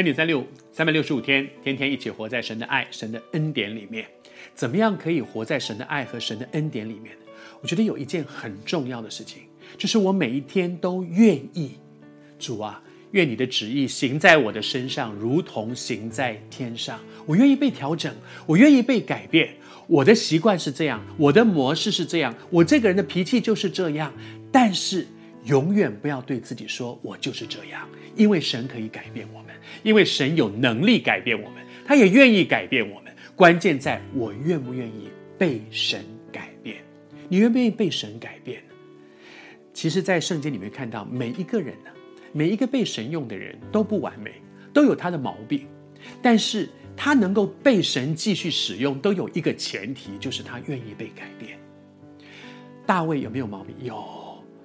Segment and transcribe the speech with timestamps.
[0.00, 0.42] 恩典三六，
[0.72, 4.06] 三百六十五天，天天一起活在神的爱、神的恩典里面。
[4.54, 7.14] 怎么样可以活在神的爱和神的恩典里面？
[7.60, 9.42] 我觉得有一件很重要的事情，
[9.76, 11.72] 就是我每一天都愿意，
[12.38, 16.98] 主啊，愿你的旨意行在我的身上，如同行在天上。
[17.26, 18.10] 我愿意被调整，
[18.46, 19.54] 我愿意被改变。
[19.86, 24.10] 我的习惯是这样，我的模式是这样，我这个人的脾气就是这样。
[24.50, 25.06] 但是
[25.44, 33.12] 永远不要对自己说“我就是这样”，因为神可以改变我们，因为神有能力改变我们，他也愿意改变我们。
[33.34, 35.08] 关键在我愿不愿意
[35.38, 36.76] 被神改变。
[37.28, 38.62] 你愿不愿意被神改变？
[39.72, 41.90] 其实，在圣经里面看到，每一个人呢，
[42.32, 44.32] 每一个被神用的人都不完美，
[44.74, 45.66] 都有他的毛病，
[46.20, 51.58] 但是他能够被神继续使用，都有一个前提，就是他愿意被改变。
[52.84, 53.74] 大卫有没有毛病？
[53.80, 54.19] 有。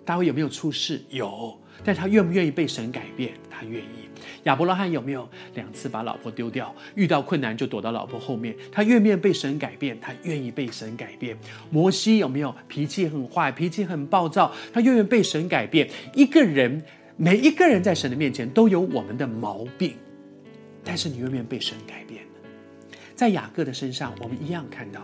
[0.05, 1.01] 大卫有没有出事？
[1.09, 3.33] 有，但他愿不愿意被神改变？
[3.49, 4.05] 他愿意。
[4.43, 6.73] 亚伯拉罕有没有两次把老婆丢掉？
[6.93, 8.55] 遇到困难就躲到老婆后面？
[8.71, 9.99] 他愿不愿意被神改变？
[9.99, 11.35] 他愿意被神改变。
[11.71, 14.53] 摩西有没有脾气很坏、脾气很暴躁？
[14.71, 15.89] 他愿意被神改变。
[16.13, 16.83] 一个人，
[17.17, 19.95] 每一个人在神的面前都有我们的毛病，
[20.83, 22.21] 但是你愿不愿意被神改变？
[23.15, 25.01] 在雅各的身上，我们一样看到。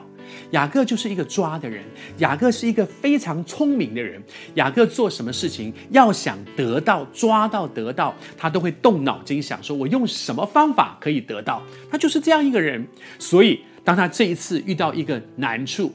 [0.51, 1.83] 雅各就是一个抓的人，
[2.19, 4.21] 雅各是一个非常聪明的人。
[4.55, 11.61] 雅各做什么事情，要想得到、抓到、得到，他都会动脑筋想说：我用什么方法可以得到？
[11.89, 12.87] 他就是这样一个人。
[13.19, 15.91] 所以，当他这一次遇到一个难处，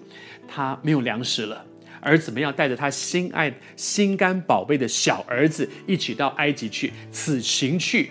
[0.47, 1.65] 他没有粮食了，
[2.01, 8.11] 儿子们要带着他心爱、心肝宝贝的小儿子一起到埃及去，此行去，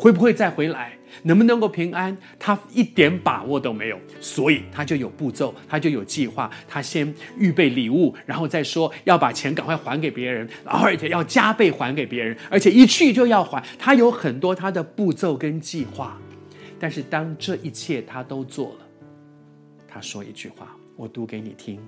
[0.00, 0.96] 会不会再回来？
[1.24, 2.16] 能不能够平安？
[2.38, 6.50] 他一点把握都没有，所以他就有步骤，他就有计划。
[6.66, 13.62] 他先预备礼物，然后再说要把钱赶快还给别人，而且要加倍还给别人，而且一去就要还。
[13.78, 16.18] 他有很多他的步骤跟计划，
[16.78, 18.86] 但是当这一切他都做了，
[19.86, 21.78] 他说一句话，我读给你听。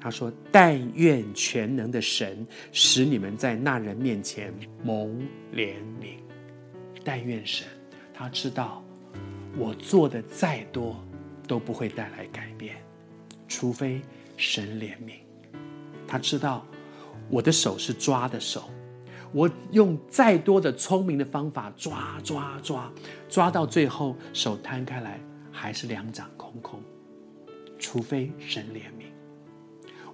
[0.00, 4.52] 他说：“但愿全能的神使你们在那人面前
[4.82, 5.20] 蒙
[5.54, 6.14] 怜悯。
[7.04, 7.66] 但愿神。”
[8.12, 8.82] 他知道，
[9.56, 11.02] 我做的再多
[11.48, 12.76] 都不会带来改变，
[13.48, 14.02] 除非
[14.36, 15.20] 神怜悯。
[16.06, 16.66] 他知道，
[17.30, 18.68] 我的手是抓的手，
[19.32, 22.92] 我用再多的聪明的方法抓抓抓，
[23.28, 25.18] 抓到最后手摊开来
[25.50, 26.82] 还是两掌空空，
[27.78, 29.06] 除非神怜悯。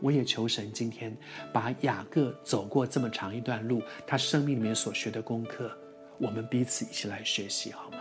[0.00, 1.16] 我也求神今天
[1.52, 5.76] 把雅各走过这么长一段路，他生命里面所学的功课。
[6.18, 7.98] 我们彼此一起来学习好吗？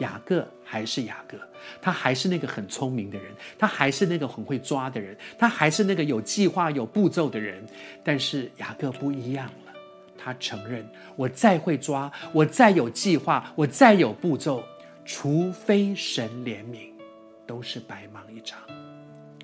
[0.00, 1.38] 雅各还是雅各，
[1.80, 7.64] 他还是那个很聪明的人，他还是那个很会抓的人，他还是那个有计划、有步骤的人。
[8.02, 9.72] 但是雅各不一样了，
[10.18, 10.84] 他承认：
[11.14, 14.64] 我再会抓，我再有计划，我再有步骤，
[15.04, 16.90] 除非神怜悯，
[17.46, 18.58] 都是白忙一场。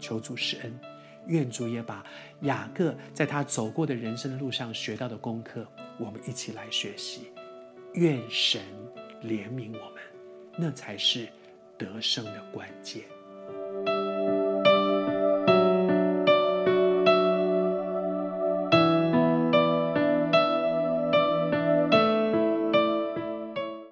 [0.01, 0.81] 求主施恩，
[1.29, 2.05] 愿主也把
[2.41, 5.65] 雅各在他走过的人生的路上学到的功课，
[5.97, 7.31] 我们一起来学习。
[7.95, 8.63] 愿神
[9.23, 10.03] 怜悯我们，
[10.57, 11.29] 那才是
[11.77, 13.03] 得胜的关键。